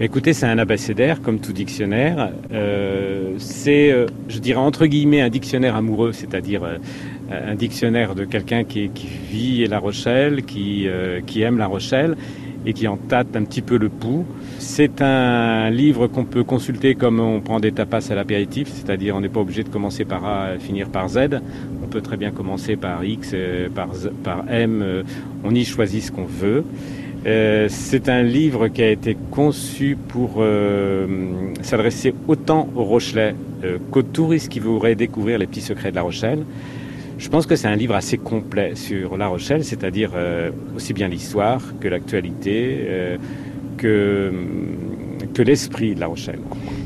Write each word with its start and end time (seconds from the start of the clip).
Écoutez, 0.00 0.32
c'est 0.32 0.46
un 0.46 0.58
abécédaire, 0.58 1.20
comme 1.20 1.40
tout 1.40 1.52
dictionnaire. 1.52 2.30
Euh, 2.52 3.32
c'est, 3.38 3.90
euh, 3.90 4.06
je 4.28 4.38
dirais, 4.38 4.60
entre 4.60 4.86
guillemets, 4.86 5.22
un 5.22 5.28
dictionnaire 5.28 5.74
amoureux, 5.74 6.12
c'est-à-dire 6.12 6.62
euh, 6.62 6.78
un 7.32 7.56
dictionnaire 7.56 8.14
de 8.14 8.24
quelqu'un 8.24 8.62
qui, 8.62 8.90
qui, 8.90 9.08
vit 9.08 9.66
La 9.66 9.80
Rochelle, 9.80 10.44
qui, 10.44 10.86
euh, 10.86 11.20
qui 11.26 11.42
aime 11.42 11.58
La 11.58 11.66
Rochelle 11.66 12.16
et 12.64 12.74
qui 12.74 12.86
en 12.86 12.96
tâte 12.96 13.34
un 13.34 13.42
petit 13.42 13.60
peu 13.60 13.76
le 13.76 13.88
pouls. 13.88 14.24
C'est 14.60 15.02
un 15.02 15.68
livre 15.70 16.06
qu'on 16.06 16.24
peut 16.24 16.44
consulter 16.44 16.94
comme 16.94 17.18
on 17.18 17.40
prend 17.40 17.58
des 17.58 17.72
tapas 17.72 18.12
à 18.12 18.14
l'apéritif, 18.14 18.68
c'est-à-dire 18.68 19.16
on 19.16 19.20
n'est 19.20 19.28
pas 19.28 19.40
obligé 19.40 19.64
de 19.64 19.68
commencer 19.68 20.04
par 20.04 20.24
A 20.24 20.54
et 20.54 20.60
finir 20.60 20.90
par 20.90 21.08
Z. 21.08 21.40
On 21.82 21.88
peut 21.88 22.02
très 22.02 22.16
bien 22.16 22.30
commencer 22.30 22.76
par 22.76 23.04
X, 23.04 23.34
par, 23.74 23.92
Z, 23.94 24.10
par 24.22 24.44
M, 24.48 25.02
on 25.42 25.54
y 25.54 25.64
choisit 25.64 26.04
ce 26.04 26.12
qu'on 26.12 26.26
veut. 26.26 26.64
Euh, 27.26 27.66
c'est 27.68 28.08
un 28.08 28.22
livre 28.22 28.68
qui 28.68 28.82
a 28.82 28.90
été 28.90 29.16
conçu 29.30 29.96
pour 30.08 30.36
euh, 30.38 31.06
s'adresser 31.62 32.14
autant 32.28 32.68
aux 32.76 32.84
Rochelais 32.84 33.34
euh, 33.64 33.78
qu'aux 33.90 34.02
touristes 34.02 34.48
qui 34.48 34.60
voudraient 34.60 34.94
découvrir 34.94 35.38
les 35.38 35.46
petits 35.46 35.60
secrets 35.60 35.90
de 35.90 35.96
La 35.96 36.02
Rochelle. 36.02 36.44
Je 37.18 37.28
pense 37.28 37.46
que 37.46 37.56
c'est 37.56 37.66
un 37.66 37.74
livre 37.74 37.96
assez 37.96 38.18
complet 38.18 38.76
sur 38.76 39.16
La 39.16 39.26
Rochelle, 39.26 39.64
c'est-à-dire 39.64 40.12
aussi 40.76 40.92
bien 40.92 41.08
l'histoire 41.08 41.60
que 41.80 41.88
l'actualité, 41.88 43.18
que, 43.76 44.32
l'esprit 45.38 45.96
de 45.96 46.00
La 46.00 46.06
Rochelle. 46.06 46.38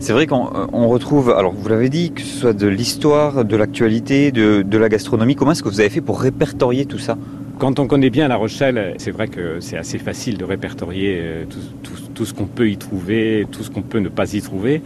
C'est 0.00 0.12
vrai 0.12 0.26
qu'on 0.26 0.88
retrouve, 0.88 1.30
alors 1.30 1.52
vous 1.52 1.68
l'avez 1.68 1.88
dit, 1.88 2.10
que 2.10 2.22
ce 2.22 2.38
soit 2.40 2.54
de 2.54 2.66
l'histoire, 2.66 3.44
de 3.44 3.56
l'actualité, 3.56 4.32
de 4.32 4.78
la 4.78 4.88
gastronomie. 4.88 5.36
Comment 5.36 5.52
est-ce 5.52 5.62
que 5.62 5.68
vous 5.68 5.78
avez 5.78 5.90
fait 5.90 6.00
pour 6.00 6.20
répertorier 6.20 6.86
tout 6.86 6.98
ça? 6.98 7.16
Quand 7.58 7.78
on 7.78 7.86
connaît 7.86 8.10
bien 8.10 8.28
La 8.28 8.36
Rochelle, 8.36 8.94
c'est 8.98 9.10
vrai 9.10 9.28
que 9.28 9.60
c'est 9.60 9.76
assez 9.76 9.98
facile 9.98 10.38
de 10.38 10.44
répertorier 10.44 11.46
tout, 11.48 11.90
tout, 12.14 12.24
ce 12.24 12.34
qu'on 12.34 12.46
peut 12.46 12.68
y 12.68 12.76
trouver, 12.76 13.46
tout 13.50 13.62
ce 13.62 13.70
qu'on 13.70 13.82
peut 13.82 13.98
ne 13.98 14.08
pas 14.08 14.34
y 14.34 14.42
trouver. 14.42 14.82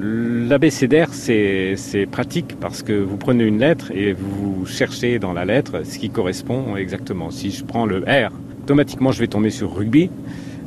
L'abécédaire, 0.00 1.08
c'est 1.12 1.76
pratique 2.10 2.56
parce 2.60 2.82
que 2.82 2.92
vous 2.92 3.16
prenez 3.16 3.44
une 3.44 3.58
lettre 3.58 3.90
et 3.92 4.12
vous 4.12 4.66
cherchez 4.66 5.18
dans 5.18 5.32
la 5.32 5.44
lettre 5.44 5.84
ce 5.84 5.98
qui 5.98 6.10
correspond 6.10 6.76
exactement. 6.76 7.30
Si 7.30 7.50
je 7.50 7.64
prends 7.64 7.86
le 7.86 8.00
R, 8.00 8.30
automatiquement 8.62 9.12
je 9.12 9.20
vais 9.20 9.28
tomber 9.28 9.50
sur 9.50 9.74
rugby. 9.74 10.10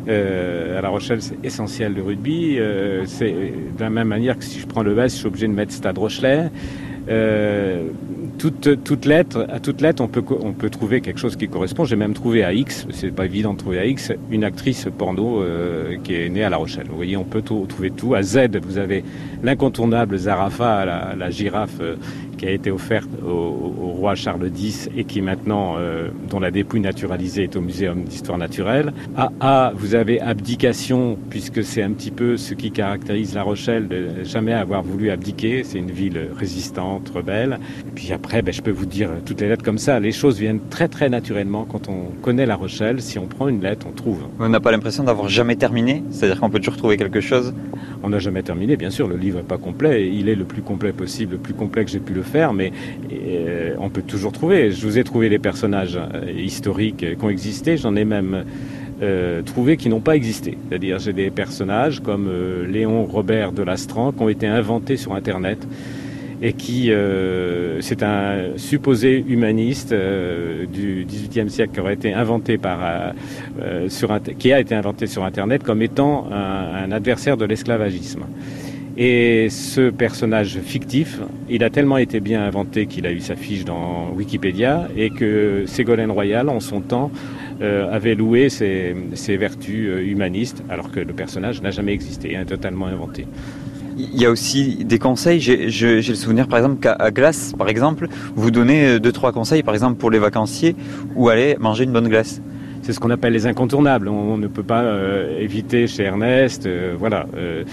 Euh, 0.07 0.77
à 0.77 0.81
La 0.81 0.89
Rochelle, 0.89 1.21
c'est 1.21 1.37
essentiel 1.43 1.93
le 1.93 2.01
rugby. 2.01 2.57
Euh, 2.59 3.03
c'est 3.05 3.31
de 3.31 3.79
la 3.79 3.89
même 3.89 4.07
manière 4.07 4.37
que 4.37 4.43
si 4.43 4.59
je 4.59 4.67
prends 4.67 4.83
le 4.83 4.97
S, 4.99 5.13
je 5.13 5.17
suis 5.17 5.27
obligé 5.27 5.47
de 5.47 5.53
mettre 5.53 5.73
Stade 5.73 5.97
Rochelet. 5.97 6.49
Euh, 7.09 7.87
toute, 8.37 8.83
toute 8.83 9.05
lettre, 9.05 9.47
on 9.99 10.07
peut, 10.07 10.23
on 10.41 10.53
peut 10.53 10.69
trouver 10.69 11.01
quelque 11.01 11.19
chose 11.19 11.35
qui 11.35 11.47
correspond. 11.47 11.85
J'ai 11.85 11.95
même 11.95 12.13
trouvé 12.13 12.43
à 12.43 12.53
X, 12.53 12.87
c'est 12.91 13.11
pas 13.11 13.25
évident 13.25 13.53
de 13.53 13.59
trouver 13.59 13.79
à 13.79 13.85
X, 13.85 14.11
une 14.31 14.43
actrice 14.43 14.87
porno 14.97 15.41
euh, 15.41 15.97
qui 16.03 16.15
est 16.15 16.29
née 16.29 16.43
à 16.43 16.49
La 16.49 16.57
Rochelle. 16.57 16.87
Vous 16.89 16.95
voyez, 16.95 17.17
on 17.17 17.23
peut 17.23 17.41
trouver 17.41 17.91
tout. 17.91 18.15
À 18.15 18.21
Z, 18.23 18.49
vous 18.61 18.77
avez 18.77 19.03
l'incontournable 19.43 20.17
Zarafa, 20.17 20.85
la, 20.85 21.15
la 21.17 21.29
girafe 21.29 21.79
euh, 21.81 21.95
qui 22.37 22.45
a 22.45 22.51
été 22.51 22.71
offerte 22.71 23.09
au, 23.25 23.29
au, 23.29 23.87
roi 23.97 24.15
Charles 24.15 24.49
X 24.55 24.89
et 24.95 25.03
qui 25.03 25.21
maintenant, 25.21 25.75
euh, 25.77 26.09
dont 26.29 26.39
la 26.39 26.51
dépouille 26.51 26.79
naturalisée 26.79 27.43
est 27.43 27.55
au 27.55 27.61
Muséum 27.61 28.03
d'histoire 28.03 28.37
naturelle. 28.37 28.93
À 29.15 29.31
A, 29.39 29.71
vous 29.75 29.95
avez 29.95 30.21
abdication, 30.21 31.17
puisque 31.29 31.63
c'est 31.63 31.81
un 31.81 31.91
petit 31.91 32.11
peu 32.11 32.37
ce 32.37 32.53
qui 32.53 32.71
caractérise 32.71 33.33
La 33.33 33.43
Rochelle, 33.43 33.87
de 33.87 34.23
jamais 34.23 34.53
avoir 34.53 34.83
voulu 34.83 35.09
abdiquer. 35.09 35.63
C'est 35.63 35.79
une 35.79 35.91
ville 35.91 36.29
résistante, 36.37 37.09
rebelle. 37.09 37.59
Et 37.87 37.91
puis 37.95 38.13
après, 38.13 38.41
ben, 38.41 38.53
je 38.53 38.61
peux 38.61 38.71
vous 38.71 38.85
dire 38.85 39.09
toutes 39.25 39.41
les 39.41 39.49
lettres 39.49 39.63
comme 39.63 39.79
ça. 39.79 39.99
Les 39.99 40.11
choses 40.11 40.39
viennent 40.39 40.61
très 40.69 40.87
très 40.87 41.09
naturellement 41.09 41.65
quand 41.65 41.89
on 41.89 42.11
connaît 42.21 42.45
La 42.45 42.55
Rochelle. 42.55 43.01
Si 43.01 43.17
on 43.17 43.25
prend 43.25 43.47
une 43.47 43.61
lettre, 43.61 43.87
on 43.89 43.93
trouve. 43.93 44.27
On 44.39 44.49
n'a 44.49 44.59
pas 44.59 44.71
l'impression 44.71 45.03
d'avoir 45.03 45.29
jamais 45.29 45.55
terminé? 45.55 46.03
C'est-à-dire 46.11 46.39
qu'on 46.39 46.49
peut 46.49 46.59
toujours 46.59 46.77
trouver 46.77 46.97
quelque 46.97 47.21
chose? 47.21 47.53
On 48.03 48.09
n'a 48.09 48.19
jamais 48.19 48.43
terminé, 48.43 48.77
bien 48.77 48.91
sûr. 48.91 49.07
Le 49.07 49.17
livre 49.17 49.37
n'est 49.37 49.43
pas 49.43 49.57
complet. 49.57 50.09
Il 50.13 50.29
est 50.29 50.35
le 50.35 50.45
plus 50.45 50.61
complet 50.61 50.93
possible, 50.93 51.33
le 51.33 51.39
plus 51.39 51.53
complet 51.53 51.83
que 51.83 51.91
j'ai 51.91 51.99
pu 51.99 52.13
le 52.13 52.21
faire, 52.27 52.53
mais 52.53 52.71
euh, 53.11 53.75
on 53.79 53.89
peut 53.89 54.01
toujours 54.01 54.31
trouver. 54.31 54.71
Je 54.71 54.85
vous 54.85 54.97
ai 54.97 55.03
trouvé 55.03 55.29
les 55.29 55.39
personnages 55.39 55.97
euh, 55.97 56.31
historiques 56.31 57.17
qui 57.17 57.25
ont 57.25 57.29
existé. 57.29 57.77
J'en 57.77 57.95
ai 57.95 58.05
même 58.05 58.45
euh, 59.01 59.41
trouvé 59.41 59.77
qui 59.77 59.89
n'ont 59.89 60.01
pas 60.01 60.15
existé. 60.15 60.57
C'est-à-dire 60.67 60.99
j'ai 60.99 61.13
des 61.13 61.29
personnages 61.29 62.01
comme 62.01 62.27
euh, 62.29 62.67
Léon 62.67 63.05
Robert 63.05 63.51
de 63.51 63.63
Lastran 63.63 64.11
qui 64.11 64.21
ont 64.21 64.29
été 64.29 64.47
inventés 64.47 64.97
sur 64.97 65.13
Internet 65.13 65.67
et 66.41 66.53
qui 66.53 66.91
euh, 66.91 67.81
c'est 67.81 68.01
un 68.03 68.57
supposé 68.57 69.23
humaniste 69.27 69.91
euh, 69.91 70.65
du 70.65 71.05
XVIIIe 71.07 71.49
siècle 71.49 71.73
qui 71.73 71.79
euh, 71.79 71.87
a 74.55 74.59
été 74.59 74.75
inventé 74.75 75.07
sur 75.07 75.23
internet 75.23 75.63
comme 75.63 75.81
étant 75.81 76.27
un 76.31 76.91
adversaire 76.91 77.37
de 77.37 77.45
l'esclavagisme. 77.45 78.25
Et 78.99 79.49
ce 79.51 79.91
personnage 79.91 80.59
fictif, 80.59 81.19
il 81.49 81.63
a 81.63 81.69
tellement 81.69 81.97
été 81.97 82.19
bien 82.19 82.43
inventé 82.43 82.87
qu'il 82.87 83.05
a 83.05 83.11
eu 83.11 83.19
sa 83.19 83.35
fiche 83.35 83.63
dans 83.63 84.09
Wikipédia 84.15 84.87
et 84.97 85.11
que 85.11 85.65
Ségolène 85.67 86.09
Royal, 86.09 86.49
en 86.49 86.59
son 86.59 86.81
temps, 86.81 87.11
euh, 87.61 87.91
avait 87.91 88.15
loué 88.15 88.49
ses, 88.49 88.95
vertus 89.37 89.87
humanistes, 90.03 90.63
alors 90.67 90.89
que 90.89 90.99
le 90.99 91.13
personnage 91.13 91.61
n'a 91.61 91.69
jamais 91.69 91.93
existé, 91.93 92.33
est 92.33 92.45
totalement 92.45 92.87
inventé. 92.87 93.27
Il 93.99 94.19
y 94.19 94.25
a 94.25 94.31
aussi 94.31 94.83
des 94.83 94.99
conseils. 94.99 95.39
J'ai 95.39 95.67
le 95.67 96.15
souvenir, 96.15 96.47
par 96.47 96.57
exemple, 96.57 96.79
qu'à 96.79 97.11
Glace, 97.11 97.53
par 97.55 97.69
exemple, 97.69 98.07
vous 98.35 98.49
donnez 98.49 98.99
deux, 98.99 99.11
trois 99.11 99.31
conseils, 99.31 99.61
par 99.61 99.75
exemple, 99.75 99.97
pour 99.97 100.09
les 100.09 100.19
vacanciers, 100.19 100.75
où 101.15 101.29
aller 101.29 101.55
manger 101.59 101.83
une 101.83 101.93
bonne 101.93 102.07
glace. 102.07 102.41
C'est 102.81 102.93
ce 102.93 102.99
qu'on 102.99 103.09
appelle 103.09 103.33
les 103.33 103.45
incontournables. 103.45 104.07
On, 104.07 104.37
ne 104.37 104.47
peut 104.47 104.63
pas 104.63 104.83
euh, 104.83 105.39
éviter 105.39 105.87
chez 105.87 106.03
Ernest, 106.03 106.65
euh, 106.65 106.95
voilà. 106.97 107.27
Euh, 107.35 107.63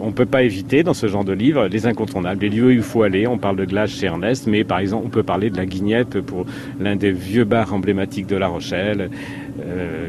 on 0.00 0.06
ne 0.06 0.12
peut 0.12 0.26
pas 0.26 0.42
éviter 0.42 0.82
dans 0.82 0.94
ce 0.94 1.06
genre 1.06 1.24
de 1.24 1.32
livre 1.32 1.66
les 1.66 1.86
incontournables, 1.86 2.42
les 2.42 2.48
lieux 2.48 2.66
où 2.66 2.70
il 2.70 2.82
faut 2.82 3.02
aller. 3.02 3.26
On 3.26 3.38
parle 3.38 3.56
de 3.56 3.64
glace 3.64 3.90
chez 3.90 4.06
Ernest, 4.06 4.46
mais 4.46 4.64
par 4.64 4.78
exemple, 4.78 5.04
on 5.06 5.10
peut 5.10 5.22
parler 5.22 5.50
de 5.50 5.56
la 5.56 5.66
Guignette 5.66 6.20
pour 6.20 6.46
l'un 6.80 6.96
des 6.96 7.12
vieux 7.12 7.44
bars 7.44 7.74
emblématiques 7.74 8.26
de 8.26 8.36
La 8.36 8.48
Rochelle. 8.48 9.10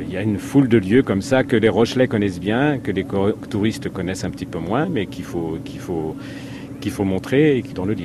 Il 0.08 0.14
y 0.14 0.18
a 0.18 0.22
une 0.22 0.38
foule 0.38 0.68
de 0.68 0.78
lieux 0.78 1.04
comme 1.04 1.22
ça 1.22 1.44
que 1.44 1.56
les 1.56 1.70
Rochelais 1.70 2.08
connaissent 2.08 2.40
bien, 2.40 2.78
que 2.78 2.92
les 2.92 3.06
touristes 3.50 3.90
connaissent 3.90 4.24
un 4.24 4.30
petit 4.30 4.46
peu 4.46 4.60
moins, 4.60 4.88
mais 4.90 5.06
qu'il 5.06 5.24
faut, 5.24 5.58
qu'il 5.64 5.80
faut, 5.80 6.16
qu'il 6.82 6.92
faut 6.92 7.04
montrer 7.04 7.64
dans 7.74 7.86
le 7.86 7.94
livre. 7.94 8.04